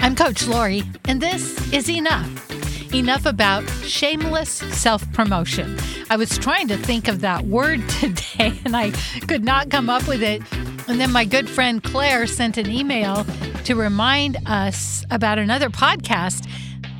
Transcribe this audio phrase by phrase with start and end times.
[0.00, 2.94] I'm Coach Lori, and this is Enough.
[2.94, 5.78] Enough about shameless self promotion.
[6.10, 8.90] I was trying to think of that word today and I
[9.28, 10.42] could not come up with it.
[10.88, 13.24] And then my good friend Claire sent an email
[13.64, 16.46] to remind us about another podcast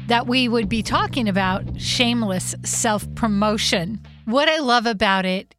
[0.07, 4.01] that we would be talking about shameless self promotion.
[4.25, 5.55] What I love about it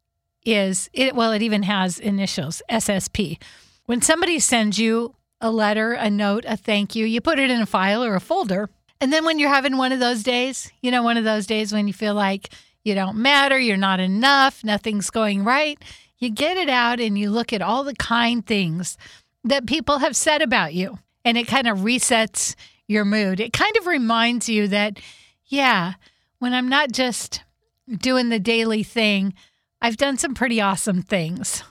[0.46, 3.42] is it, well, it even has initials SSP.
[3.86, 7.62] When somebody sends you a letter, a note, a thank you, you put it in
[7.62, 8.70] a file or a folder.
[9.02, 11.74] And then when you're having one of those days, you know, one of those days
[11.74, 12.50] when you feel like
[12.84, 15.78] you don't matter, you're not enough, nothing's going right,
[16.18, 18.98] you get it out and you look at all the kind things
[19.44, 20.98] that people have said about you.
[21.26, 22.56] And it kind of resets
[22.88, 23.42] your mood.
[23.42, 25.00] It kind of reminds you that,
[25.46, 25.96] yeah,
[26.40, 27.44] when I'm not just
[27.90, 29.34] doing the daily thing,
[29.82, 31.64] I've done some pretty awesome things.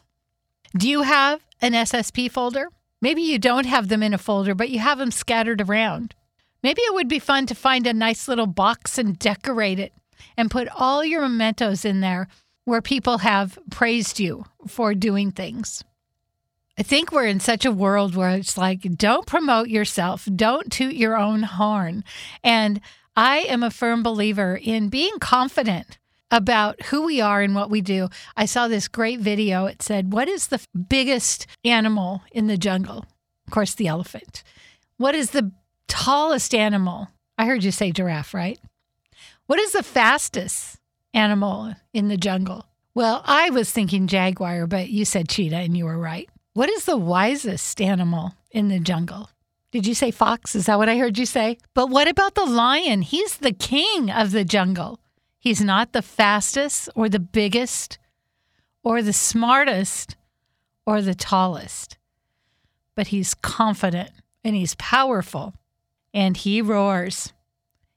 [0.76, 2.68] Do you have an SSP folder?
[3.02, 6.14] Maybe you don't have them in a folder, but you have them scattered around.
[6.62, 9.92] Maybe it would be fun to find a nice little box and decorate it
[10.36, 12.28] and put all your mementos in there
[12.64, 15.82] where people have praised you for doing things.
[16.78, 20.94] I think we're in such a world where it's like, don't promote yourself, don't toot
[20.94, 22.04] your own horn.
[22.44, 22.80] And
[23.16, 25.98] I am a firm believer in being confident
[26.32, 28.08] about who we are and what we do.
[28.36, 29.66] I saw this great video.
[29.66, 33.04] It said, What is the biggest animal in the jungle?
[33.46, 34.42] Of course, the elephant.
[34.96, 35.52] What is the
[35.86, 37.08] tallest animal?
[37.38, 38.58] I heard you say giraffe, right?
[39.46, 40.78] What is the fastest
[41.12, 42.66] animal in the jungle?
[42.94, 46.28] Well, I was thinking jaguar, but you said cheetah and you were right.
[46.54, 49.30] What is the wisest animal in the jungle?
[49.70, 50.54] Did you say fox?
[50.54, 51.58] Is that what I heard you say?
[51.74, 53.02] But what about the lion?
[53.02, 54.98] He's the king of the jungle.
[55.42, 57.98] He's not the fastest or the biggest
[58.84, 60.14] or the smartest
[60.86, 61.98] or the tallest,
[62.94, 64.10] but he's confident
[64.44, 65.54] and he's powerful
[66.14, 67.32] and he roars.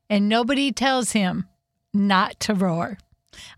[0.10, 1.46] And nobody tells him
[1.94, 2.98] not to roar.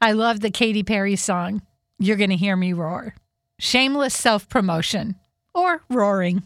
[0.01, 1.61] I love the Katy Perry song,
[1.97, 3.15] You're Gonna Hear Me Roar.
[3.57, 5.15] Shameless self promotion
[5.55, 6.43] or roaring.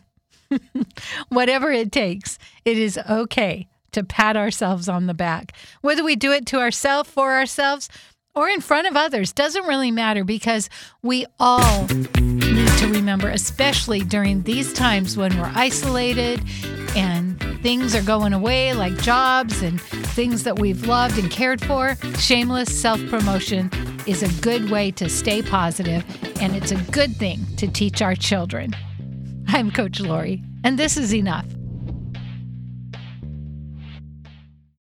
[1.30, 5.54] Whatever it takes, it is okay to pat ourselves on the back.
[5.82, 7.90] Whether we do it to ourselves, for ourselves,
[8.34, 10.70] or in front of others doesn't really matter because
[11.02, 16.42] we all need to remember, especially during these times when we're isolated
[16.96, 21.96] and things are going away, like jobs and things that we've loved and cared for.
[22.18, 23.70] Shameless self promotion
[24.08, 26.04] is a good way to stay positive,
[26.42, 28.76] and it's a good thing to teach our children.
[29.48, 31.46] I'm Coach Lori, and this is enough.